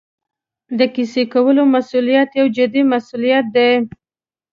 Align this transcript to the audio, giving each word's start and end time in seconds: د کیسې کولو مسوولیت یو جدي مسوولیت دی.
د 0.77 0.79
کیسې 0.95 1.23
کولو 1.33 1.63
مسوولیت 1.73 2.29
یو 2.39 2.47
جدي 2.55 2.81
مسوولیت 2.91 3.45
دی. 3.55 3.71